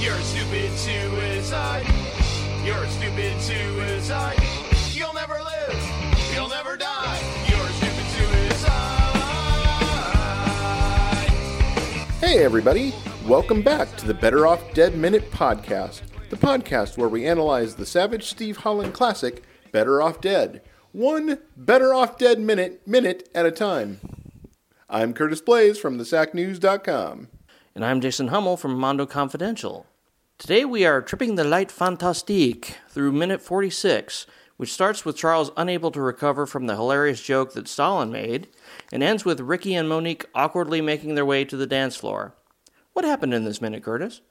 [0.00, 1.84] You're a stupid suicide.
[2.64, 4.38] You're a stupid suicide.
[4.92, 5.74] You'll never live.
[6.32, 7.20] You'll never die.
[7.48, 9.18] You're a stupid suicide.
[12.20, 12.94] Hey, everybody.
[13.26, 17.84] Welcome back to the Better Off Dead Minute podcast, the podcast where we analyze the
[17.84, 19.42] Savage Steve Holland classic,
[19.72, 20.62] Better Off Dead,
[20.92, 23.98] one Better Off Dead minute, minute at a time.
[24.88, 27.30] I'm Curtis Blaze from thesacnews.com.
[27.78, 29.86] And I'm Jason Hummel from Mondo Confidential.
[30.36, 34.26] Today we are tripping the light fantastique through minute 46,
[34.56, 38.48] which starts with Charles unable to recover from the hilarious joke that Stalin made,
[38.90, 42.34] and ends with Ricky and Monique awkwardly making their way to the dance floor.
[42.94, 44.22] What happened in this minute, Curtis?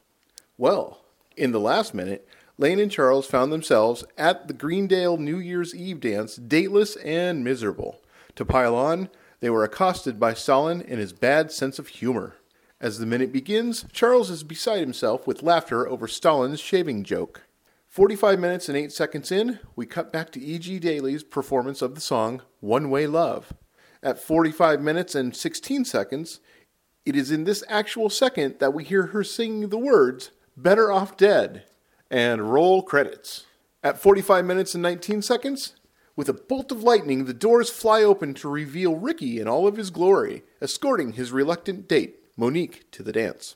[0.57, 1.05] Well,
[1.37, 6.01] in the last minute, Lane and Charles found themselves at the Greendale New Year's Eve
[6.01, 8.01] dance, dateless and miserable.
[8.35, 9.07] To pile on,
[9.39, 12.35] they were accosted by Stalin and his bad sense of humor.
[12.79, 17.41] As the minute begins, Charles is beside himself with laughter over Stalin's shaving joke.
[17.87, 20.77] 45 minutes and 8 seconds in, we cut back to E.G.
[20.77, 23.51] Daily's performance of the song One Way Love.
[24.03, 26.39] At 45 minutes and 16 seconds,
[27.03, 31.17] it is in this actual second that we hear her singing the words Better Off
[31.17, 31.63] Dead
[32.11, 33.47] and roll credits.
[33.81, 35.73] At 45 minutes and 19 seconds,
[36.15, 39.77] with a bolt of lightning, the doors fly open to reveal Ricky in all of
[39.77, 43.55] his glory, escorting his reluctant date, Monique, to the dance.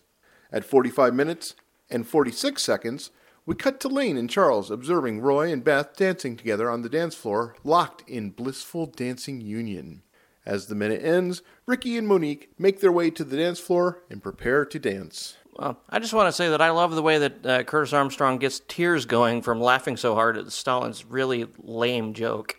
[0.52, 1.56] At 45 minutes
[1.90, 3.12] and 46 seconds,
[3.46, 7.16] we cut to Lane and Charles observing Roy and Beth dancing together on the dance
[7.16, 10.04] floor, locked in blissful dancing union.
[10.46, 14.24] As the minute ends, Ricky and Monique make their way to the dance floor and
[14.24, 15.38] prepare to dance.
[15.54, 18.38] Well, I just want to say that I love the way that uh, Curtis Armstrong
[18.38, 22.58] gets tears going from laughing so hard at Stalin's really lame joke.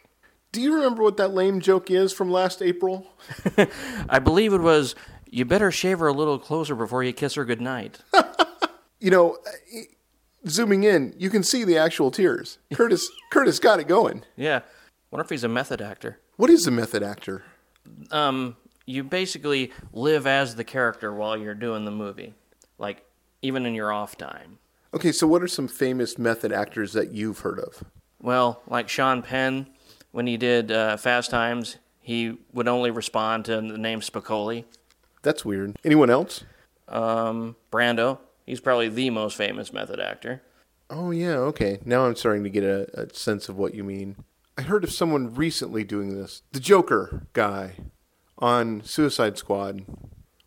[0.52, 3.06] Do you remember what that lame joke is from last April?
[4.08, 4.94] I believe it was,
[5.32, 7.98] you better shave her a little closer before you kiss her goodnight.
[9.04, 9.38] You know,
[10.46, 12.58] zooming in, you can see the actual tears.
[12.72, 14.22] Curtis Curtis got it going.
[14.36, 14.60] yeah.
[15.10, 16.20] Wonder if he's a method actor.
[16.36, 17.42] What is a method actor?
[18.12, 22.32] um, you basically live as the character while you're doing the movie,
[22.78, 23.04] like
[23.42, 24.58] even in your off time.
[24.94, 27.82] Okay, so what are some famous method actors that you've heard of?
[28.20, 29.66] Well, like Sean Penn,
[30.12, 34.64] when he did uh, Fast Times, he would only respond to the name Spicoli.
[35.22, 35.76] That's weird.
[35.84, 36.44] Anyone else?
[36.88, 40.42] Um, Brando, he's probably the most famous method actor.
[40.90, 41.78] Oh yeah, okay.
[41.84, 44.16] Now I'm starting to get a, a sense of what you mean.
[44.58, 46.42] I heard of someone recently doing this.
[46.52, 47.76] The Joker guy
[48.38, 49.84] on Suicide Squad.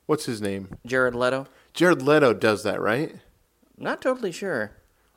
[0.05, 0.77] What's his name?
[0.85, 3.15] Jared Leto, Jared Leto does that, right?
[3.77, 4.71] not totally sure.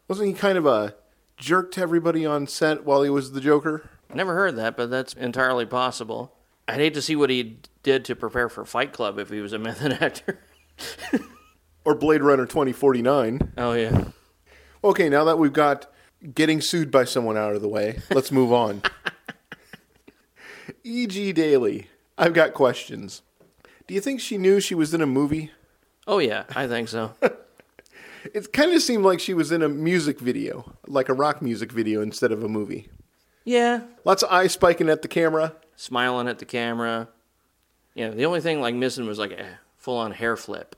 [0.09, 0.95] Wasn't he kind of a
[1.37, 3.89] jerk to everybody on set while he was the Joker?
[4.13, 6.35] Never heard that, but that's entirely possible.
[6.69, 9.53] I'd hate to see what he did to prepare for Fight Club if he was
[9.53, 10.39] a method actor.
[11.85, 13.53] Or Blade Runner 2049?
[13.57, 14.05] oh yeah.
[14.85, 15.87] Okay, now that we've got
[16.35, 18.83] getting sued by someone out of the way, let's move on.
[20.85, 21.33] E.G.
[21.33, 23.23] Daily, I've got questions.
[23.87, 25.51] Do you think she knew she was in a movie?
[26.07, 27.15] Oh yeah, I think so.
[28.35, 31.71] It kind of seemed like she was in a music video, like a rock music
[31.73, 32.89] video instead of a movie.
[33.45, 35.55] yeah, Lots of eye spiking at the camera.
[35.79, 37.09] Smiling at the camera.
[37.95, 40.77] Yeah, the only thing like missing was like a full on hair flip.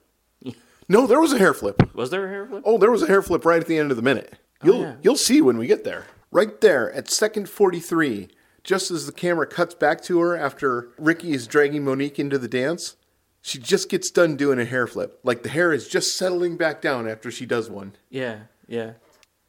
[0.89, 1.95] No, there was a hair flip.
[1.95, 2.63] Was there a hair flip?
[2.67, 4.35] Oh, there was a hair flip right at the end of the minute.
[4.63, 4.97] Oh, you'll yeah.
[5.03, 6.07] you'll see when we get there.
[6.33, 8.29] Right there at second 43,
[8.65, 12.49] just as the camera cuts back to her after Ricky is dragging Monique into the
[12.49, 12.97] dance,
[13.41, 15.21] she just gets done doing a hair flip.
[15.23, 17.95] Like the hair is just settling back down after she does one.
[18.11, 18.95] Yeah, yeah.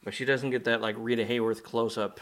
[0.04, 2.20] But she doesn't get that like Rita Hayworth close up.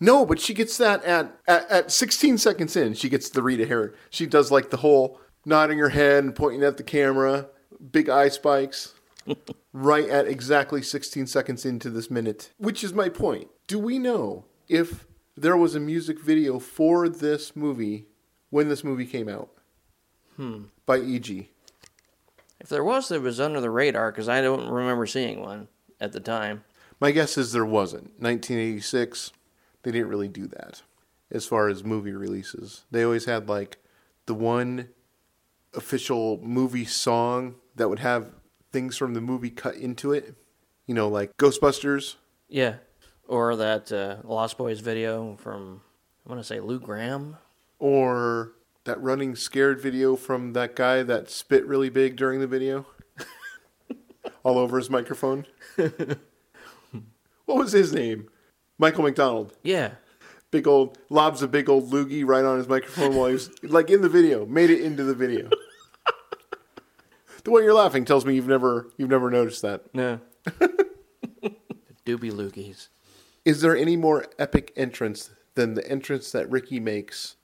[0.00, 2.94] No, but she gets that at, at at 16 seconds in.
[2.94, 3.94] She gets the Rita hair.
[4.10, 7.48] She does like the whole nodding her head and pointing at the camera,
[7.90, 8.94] big eye spikes.
[9.72, 12.52] right at exactly 16 seconds into this minute.
[12.58, 13.48] Which is my point.
[13.66, 18.06] Do we know if there was a music video for this movie
[18.50, 19.50] when this movie came out?
[20.36, 20.64] Hmm.
[20.86, 21.50] By E.G.
[22.60, 25.68] If there was, it was under the radar because I don't remember seeing one
[26.00, 26.64] at the time.
[27.00, 28.20] My guess is there wasn't.
[28.20, 29.32] 1986,
[29.88, 30.82] they didn't really do that
[31.30, 32.84] as far as movie releases.
[32.90, 33.78] They always had like
[34.26, 34.88] the one
[35.72, 38.32] official movie song that would have
[38.70, 40.34] things from the movie cut into it.
[40.86, 42.16] You know, like Ghostbusters.
[42.50, 42.76] Yeah.
[43.26, 45.80] Or that uh, Lost Boys video from,
[46.26, 47.38] I want to say Lou Gramm.
[47.78, 48.52] Or
[48.84, 52.84] that running scared video from that guy that spit really big during the video.
[54.42, 55.46] All over his microphone.
[55.76, 58.28] what was his name?
[58.78, 59.52] Michael McDonald.
[59.62, 59.92] Yeah.
[60.50, 63.90] Big old lobs a big old loogie right on his microphone while he was like
[63.90, 64.46] in the video.
[64.46, 65.50] Made it into the video.
[67.44, 69.94] the way you're laughing tells me you've never you've never noticed that.
[69.94, 70.20] No.
[72.06, 72.88] Doobie Loogies.
[73.44, 77.36] Is there any more epic entrance than the entrance that Ricky makes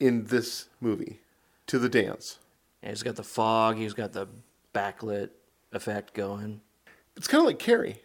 [0.00, 1.20] in this movie
[1.66, 2.38] to the dance?
[2.82, 3.76] Yeah, he's got the fog.
[3.76, 4.26] He's got the
[4.74, 5.30] backlit
[5.72, 6.62] effect going.
[7.16, 8.02] It's kind of like Carrie.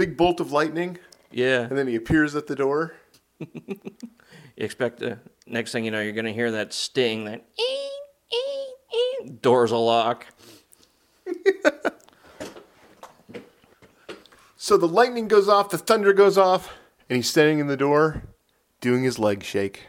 [0.00, 0.96] Big bolt of lightning,
[1.30, 1.60] Yeah.
[1.60, 2.94] and then he appears at the door.
[4.56, 7.90] You expect the next thing you know, you're going to hear that sting, that ee,
[8.32, 8.74] ee,
[9.24, 9.30] ee.
[9.40, 10.26] doors a lock.
[14.56, 16.74] So the lightning goes off, the thunder goes off,
[17.08, 18.22] and he's standing in the door
[18.82, 19.86] doing his leg shake,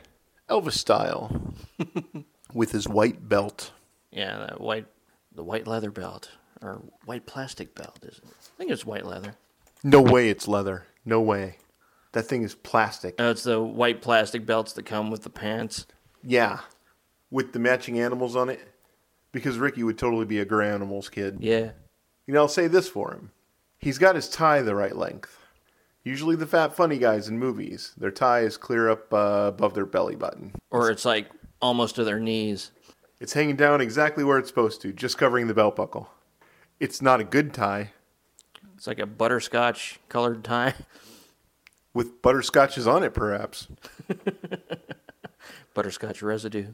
[0.50, 1.54] Elvis style,
[2.54, 3.72] with his white belt.
[4.12, 4.86] Yeah, that white,
[5.36, 6.32] the white leather belt
[6.62, 8.24] or white plastic belt, is it?
[8.26, 9.36] I think it's white leather.
[9.84, 10.86] No way it's leather.
[11.06, 11.58] No way.
[12.12, 13.16] That thing is plastic.
[13.20, 15.86] Oh, it's the white plastic belts that come with the pants.
[16.24, 16.60] Yeah.
[17.30, 18.62] With the matching animals on it.
[19.32, 21.38] Because Ricky would totally be a gray animals kid.
[21.40, 21.72] Yeah.
[22.28, 23.32] You know, I'll say this for him.
[23.80, 25.38] He's got his tie the right length.
[26.04, 29.86] Usually the fat funny guys in movies, their tie is clear up uh, above their
[29.86, 30.54] belly button.
[30.70, 31.28] Or it's like
[31.62, 32.72] almost to their knees.
[33.20, 36.10] It's hanging down exactly where it's supposed to, just covering the belt buckle.
[36.80, 37.92] It's not a good tie
[38.82, 40.74] It's like a butterscotch colored tie.
[41.94, 43.68] with butterscotches on it, perhaps.
[45.76, 46.70] Butterscotch residue.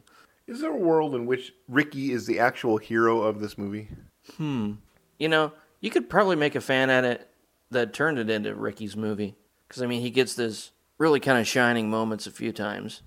[0.47, 3.89] Is there a world in which Ricky is the actual hero of this movie?
[4.37, 4.75] Hmm.
[5.19, 5.51] You know,
[5.81, 7.27] you could probably make a fan edit
[7.71, 9.35] that turned it into Ricky's movie.
[9.67, 13.01] Because, I mean, he gets this really kind of shining moments a few times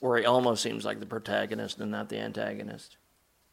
[0.00, 2.96] where he almost seems like the protagonist and not the antagonist.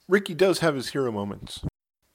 [0.08, 1.66] Ricky does have his hero moments.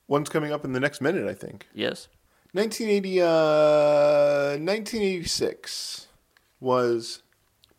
[0.08, 1.68] One's coming up in the next minute, I think.
[1.74, 2.08] Yes?
[2.54, 6.06] 1980, uh, 1986
[6.60, 7.22] was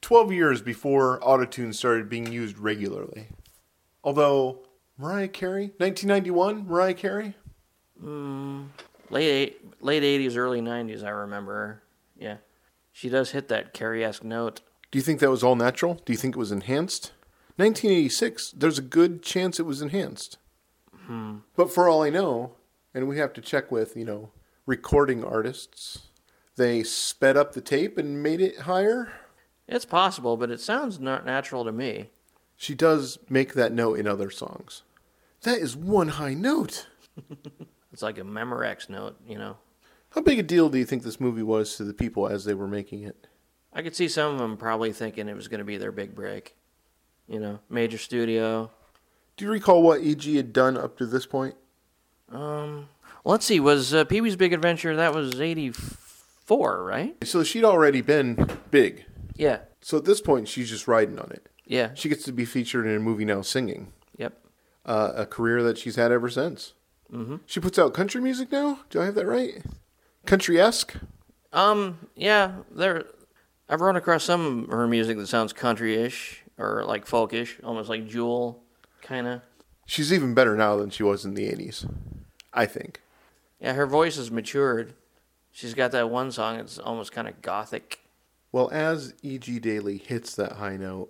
[0.01, 3.27] 12 years before autotune started being used regularly.
[4.03, 4.59] Although,
[4.97, 7.35] Mariah Carey, 1991, Mariah Carey?
[8.03, 11.81] Late eight, late 80s, early 90s, I remember.
[12.17, 12.37] Yeah.
[12.91, 14.59] She does hit that Carey esque note.
[14.91, 16.01] Do you think that was all natural?
[16.05, 17.13] Do you think it was enhanced?
[17.55, 20.37] 1986, there's a good chance it was enhanced.
[21.05, 21.37] Hmm.
[21.55, 22.55] But for all I know,
[22.93, 24.31] and we have to check with, you know,
[24.65, 26.07] recording artists,
[26.55, 29.13] they sped up the tape and made it higher.
[29.67, 32.09] It's possible, but it sounds not natural to me.
[32.55, 34.83] She does make that note in other songs.
[35.41, 36.87] That is one high note.
[37.95, 39.55] It's like a Memorex note, you know.
[40.09, 42.53] How big a deal do you think this movie was to the people as they
[42.53, 43.27] were making it?
[43.71, 46.13] I could see some of them probably thinking it was going to be their big
[46.13, 46.57] break.
[47.25, 48.69] You know, major studio.
[49.37, 50.35] Do you recall what E.G.
[50.35, 51.55] had done up to this point?
[52.29, 52.89] Um,
[53.25, 53.59] let's see.
[53.59, 54.95] Was uh, Pee Wee's Big Adventure?
[54.95, 57.15] That was '84, right?
[57.27, 59.05] So she'd already been big.
[59.35, 59.59] Yeah.
[59.81, 61.47] So at this point, she's just riding on it.
[61.65, 61.91] Yeah.
[61.95, 64.33] She gets to be featured in a movie now singing, Yep.
[64.85, 66.73] uh, a career that she's had ever since.
[67.11, 67.37] Mm-hmm.
[67.45, 68.79] She puts out country music now?
[68.89, 69.61] Do I have that right?
[70.25, 70.95] Country esque?
[71.53, 72.07] Um.
[72.15, 72.57] Yeah.
[72.71, 73.05] There.
[73.67, 78.07] I've run across some of her music that sounds country-ish or like folkish, almost like
[78.07, 78.61] Jewel,
[79.01, 79.41] kind of.
[79.87, 81.91] She's even better now than she was in the 80s,
[82.53, 83.01] I think.
[83.59, 84.93] Yeah, her voice has matured.
[85.51, 88.01] She's got that one song that's almost kind of gothic.
[88.51, 89.59] Well, as E.G.
[89.59, 91.09] Daily hits that high note,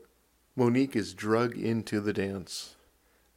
[0.55, 2.75] Monique is drug into the dance.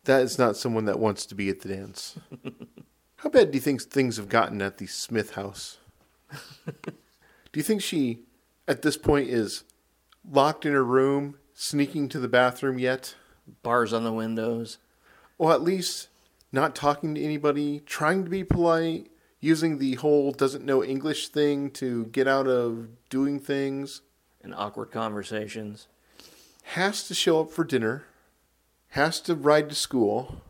[0.04, 2.18] That is not someone that wants to be at the dance.
[3.16, 5.78] How bad do you think things have gotten at the Smith house?
[6.66, 6.92] do
[7.54, 8.20] you think she,
[8.68, 9.64] at this point, is
[10.30, 13.16] locked in her room, sneaking to the bathroom yet?
[13.62, 14.78] Bars on the windows.
[15.36, 16.08] Or at least
[16.52, 21.70] not talking to anybody, trying to be polite, using the whole doesn't know English thing
[21.72, 24.02] to get out of doing things?
[24.42, 25.88] and awkward conversations.
[26.62, 28.04] has to show up for dinner,
[28.90, 30.42] has to ride to school.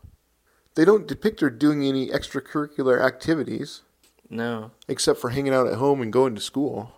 [0.75, 3.83] They don't depict her doing any extracurricular activities
[4.31, 6.93] No, except for hanging out at home and going to school.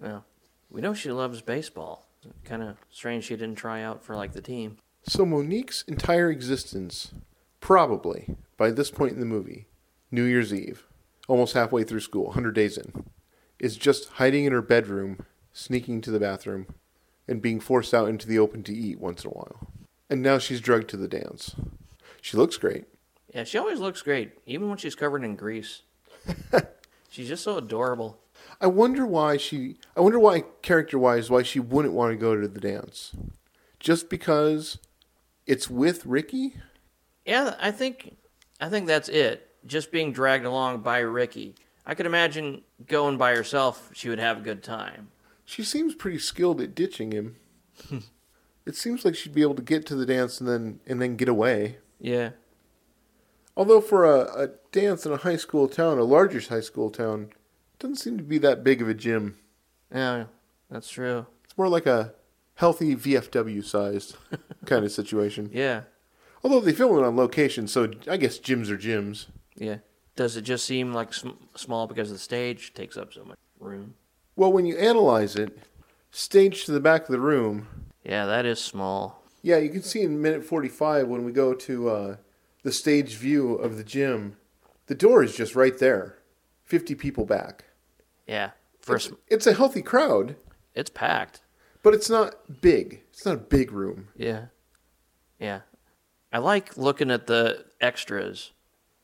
[0.00, 0.24] no.
[0.70, 2.06] We know she loves baseball.
[2.44, 4.78] Kind of strange she didn't try out for like the team.
[5.06, 7.12] So Monique's entire existence,
[7.60, 9.66] probably by this point in the movie,
[10.10, 10.86] New Year's Eve,
[11.28, 13.04] almost halfway through school, 100 days in,
[13.58, 16.66] is just hiding in her bedroom, sneaking to the bathroom,
[17.28, 19.68] and being forced out into the open to eat once in a while.
[20.08, 21.56] And now she's drugged to the dance.
[22.20, 22.84] She looks great.
[23.34, 25.82] Yeah, she always looks great, even when she's covered in grease.
[27.10, 28.18] she's just so adorable.
[28.60, 29.76] I wonder why she.
[29.96, 33.12] I wonder why, character wise, why she wouldn't want to go to the dance.
[33.80, 34.78] Just because
[35.46, 36.54] it's with Ricky?
[37.26, 38.16] Yeah, I think
[38.60, 39.50] I think that's it.
[39.66, 41.56] Just being dragged along by Ricky.
[41.84, 45.08] I could imagine going by herself, she would have a good time.
[45.44, 47.36] She seems pretty skilled at ditching him.
[48.66, 51.16] it seems like she'd be able to get to the dance and then and then
[51.16, 51.78] get away.
[52.00, 52.30] Yeah.
[53.56, 57.30] Although for a, a dance in a high school town, a larger high school town,
[57.78, 59.38] doesn't seem to be that big of a gym.
[59.92, 60.24] Yeah,
[60.70, 61.26] that's true.
[61.44, 62.12] It's more like a
[62.54, 64.16] healthy VFW sized
[64.66, 65.50] kind of situation.
[65.52, 65.82] Yeah,
[66.46, 69.26] Although they film it on location, so I guess gyms are gyms.
[69.56, 69.78] yeah.
[70.14, 73.94] Does it just seem like sm- small because the stage takes up so much room?
[74.36, 75.58] Well, when you analyze it,
[76.12, 77.66] stage to the back of the room,
[78.04, 79.24] Yeah, that is small.
[79.42, 82.16] yeah, you can see in minute 45 when we go to uh,
[82.62, 84.36] the stage view of the gym,
[84.86, 86.16] the door is just right there,
[86.64, 87.64] 50 people back.
[88.28, 90.36] Yeah, first It's, it's a healthy crowd,
[90.76, 91.40] it's packed.
[91.82, 93.02] but it's not big.
[93.10, 94.08] It's not a big room.
[94.16, 94.46] Yeah,
[95.40, 95.62] yeah.
[96.32, 98.52] I like looking at the extras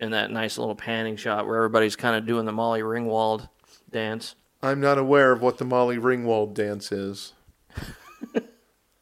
[0.01, 3.49] in that nice little panning shot where everybody's kind of doing the Molly Ringwald
[3.91, 4.35] dance.
[4.63, 7.33] I'm not aware of what the Molly Ringwald dance is.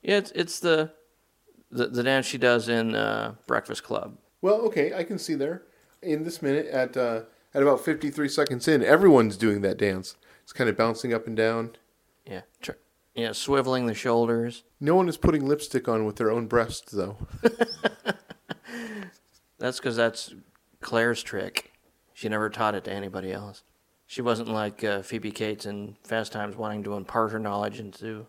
[0.02, 0.92] Yeah, it's it's the
[1.70, 4.16] the, the dance she does in uh, Breakfast Club.
[4.40, 5.62] Well, okay, I can see there.
[6.02, 7.22] In this minute, at uh,
[7.54, 10.16] at about 53 seconds in, everyone's doing that dance.
[10.42, 11.76] It's kind of bouncing up and down.
[12.26, 12.72] Yeah, tr-
[13.14, 14.64] yeah, swiveling the shoulders.
[14.80, 17.16] No one is putting lipstick on with their own breasts, though.
[19.58, 20.34] That's because that's
[20.80, 21.70] Claire's trick.
[22.14, 23.62] She never taught it to anybody else.
[24.06, 28.26] She wasn't like uh, Phoebe Cates in Fast Times, wanting to impart her knowledge into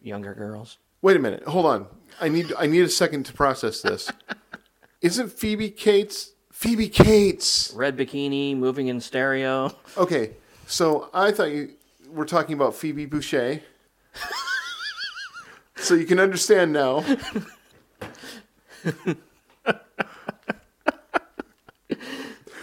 [0.00, 0.78] younger girls.
[1.00, 1.44] Wait a minute.
[1.44, 1.86] Hold on.
[2.20, 4.10] I need I need a second to process this.
[5.00, 7.72] Isn't Phoebe Cates Phoebe Cates?
[7.74, 9.74] Red bikini, moving in stereo.
[9.96, 10.32] Okay,
[10.66, 11.74] so I thought you
[12.08, 13.60] were talking about Phoebe Boucher.
[15.76, 17.00] So you can understand now.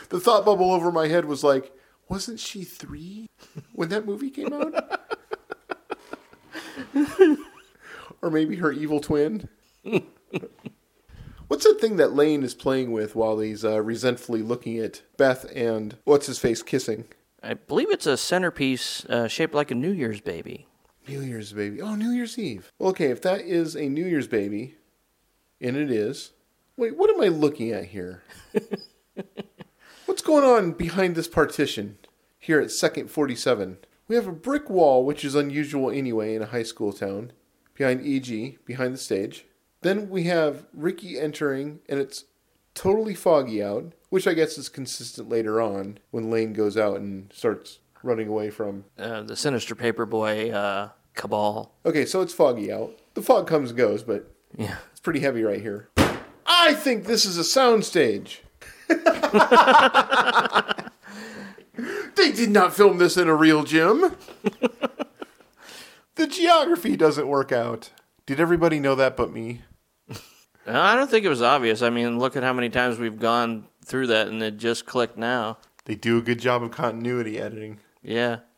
[0.10, 1.72] the thought bubble over my head was like,
[2.08, 3.30] wasn't she three
[3.74, 5.02] when that movie came out?
[8.22, 9.48] or maybe her evil twin?
[11.48, 15.52] What's that thing that Lane is playing with while he's uh, resentfully looking at Beth
[15.56, 17.06] and what's his face kissing?
[17.42, 20.68] I believe it's a centerpiece uh, shaped like a New Year's baby.
[21.10, 21.82] New Year's baby.
[21.82, 22.72] Oh, New Year's Eve.
[22.80, 24.76] Okay, if that is a New Year's baby,
[25.60, 26.32] and it is.
[26.78, 28.24] Wait, what am I looking at here?
[30.06, 31.98] What's going on behind this partition
[32.38, 33.80] here at Second 47?
[34.08, 37.32] We have a brick wall, which is unusual anyway in a high school town,
[37.76, 39.46] behind EG, behind the stage.
[39.82, 42.26] Then we have Ricky entering, and it's
[42.74, 47.32] totally foggy out, which I guess is consistent later on when Lane goes out and
[47.34, 51.74] starts running away from Uh, the sinister paperboy uh, cabal.
[51.86, 52.98] Okay, so it's foggy out.
[53.14, 54.78] The fog comes and goes, but Yeah.
[54.92, 55.90] it's pretty heavy right here.
[56.46, 58.38] I think this is a soundstage.
[62.16, 64.16] they did not film this in a real gym.
[66.16, 67.92] the geography doesn't work out.
[68.26, 69.62] Did everybody know that but me?
[70.12, 70.16] Uh,
[70.68, 71.82] I don't think it was obvious.
[71.82, 75.18] I mean, look at how many times we've gone through that and it just clicked
[75.18, 75.58] now.
[75.86, 77.80] They do a good job of continuity editing.
[78.04, 78.40] Yeah.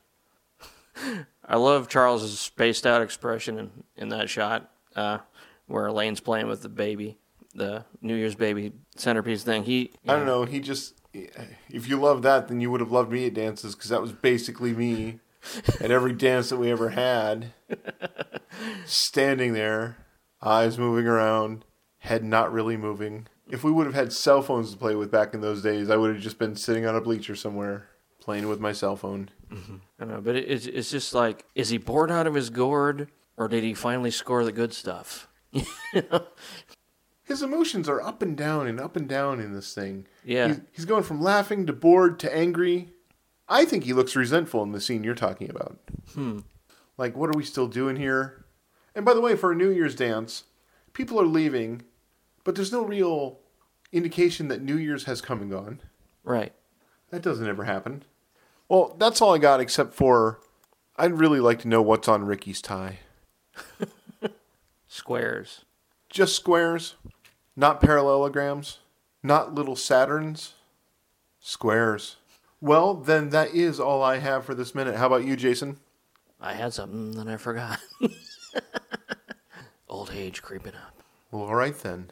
[1.45, 5.19] I love Charles's spaced out expression in, in that shot uh,
[5.67, 7.17] where Lane's playing with the baby,
[7.53, 9.63] the New Year's baby centerpiece thing.
[9.63, 10.45] He, I don't know.
[10.45, 13.89] He just, if you love that, then you would have loved me at dances because
[13.89, 15.19] that was basically me
[15.79, 17.53] at every dance that we ever had.
[18.85, 19.97] Standing there,
[20.41, 21.65] eyes moving around,
[21.99, 23.27] head not really moving.
[23.49, 25.97] If we would have had cell phones to play with back in those days, I
[25.97, 27.87] would have just been sitting on a bleacher somewhere
[28.21, 29.29] playing with my cell phone.
[29.51, 33.09] I don't know, but it's, it's just like, is he bored out of his gourd
[33.35, 35.27] or did he finally score the good stuff?
[37.23, 40.05] His emotions are up and down and up and down in this thing.
[40.23, 40.47] Yeah.
[40.47, 42.93] He's, he's going from laughing to bored to angry.
[43.47, 45.79] I think he looks resentful in the scene you're talking about.
[46.13, 46.39] Hmm.
[46.97, 48.45] Like, what are we still doing here?
[48.95, 50.43] And by the way, for a New Year's dance,
[50.93, 51.83] people are leaving,
[52.43, 53.39] but there's no real
[53.91, 55.81] indication that New Year's has come and gone.
[56.23, 56.53] Right.
[57.09, 58.03] That doesn't ever happen.
[58.71, 60.39] Well, that's all I got except for
[60.95, 62.99] I'd really like to know what's on Ricky's tie.
[64.87, 65.65] Squares.
[66.09, 66.95] Just squares,
[67.53, 68.79] not parallelograms,
[69.21, 70.53] not little Saturns,
[71.41, 72.15] squares.
[72.61, 74.95] Well, then that is all I have for this minute.
[74.95, 75.75] How about you, Jason?
[76.39, 77.77] I had something that I forgot.
[79.89, 81.03] Old age creeping up.
[81.29, 82.11] Well, all right then.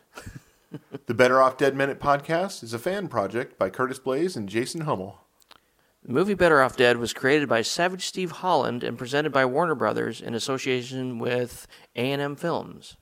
[1.05, 4.81] the Better Off Dead Minute podcast is a fan project by Curtis Blaze and Jason
[4.81, 5.21] Hummel.
[6.03, 9.75] The movie Better Off Dead was created by Savage Steve Holland and presented by Warner
[9.75, 12.95] Brothers in association with A&M Films.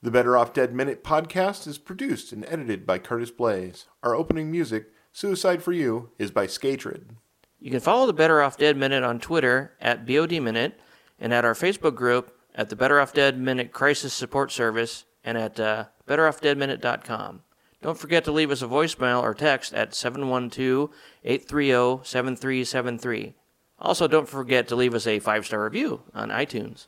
[0.00, 3.86] The Better Off Dead Minute podcast is produced and edited by Curtis Blaze.
[4.02, 7.16] Our opening music, Suicide for You, is by Skatrid.
[7.58, 10.80] You can follow the Better Off Dead Minute on Twitter at BOD Minute
[11.18, 15.36] and at our Facebook group at the Better Off Dead Minute Crisis Support Service and
[15.36, 17.42] at uh, betteroffdeadminute.com.
[17.80, 20.90] Don't forget to leave us a voicemail or text at 712
[21.24, 23.34] 830 7373.
[23.78, 26.86] Also, don't forget to leave us a five star review on iTunes.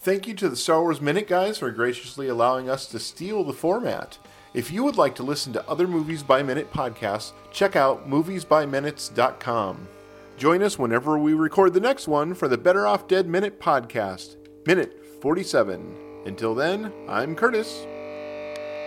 [0.00, 3.52] Thank you to the Star Wars Minute guys for graciously allowing us to steal the
[3.52, 4.18] format.
[4.52, 9.88] If you would like to listen to other Movies by Minute podcasts, check out moviesbyminutes.com.
[10.36, 14.36] Join us whenever we record the next one for the Better Off Dead Minute podcast,
[14.66, 16.22] Minute 47.
[16.26, 17.84] Until then, I'm Curtis.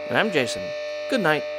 [0.09, 0.61] And I'm Jason.
[1.09, 1.56] Good night.